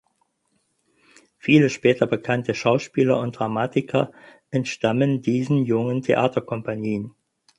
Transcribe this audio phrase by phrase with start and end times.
[1.37, 4.11] Viele später bekannte Schauspieler und Dramatiker
[4.49, 7.13] entstammen diesen jungen Theaterkompanien.